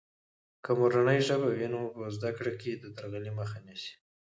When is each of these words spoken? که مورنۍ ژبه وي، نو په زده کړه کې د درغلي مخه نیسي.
که 0.63 0.71
مورنۍ 0.79 1.19
ژبه 1.27 1.47
وي، 1.51 1.67
نو 1.73 1.81
په 1.95 2.03
زده 2.15 2.31
کړه 2.37 2.51
کې 2.61 2.71
د 2.75 2.85
درغلي 2.95 3.31
مخه 3.39 3.57
نیسي. 3.65 3.93